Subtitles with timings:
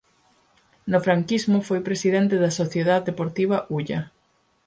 [0.91, 4.01] No franquismo foi presidente da Sociedad Deportiva Ulla.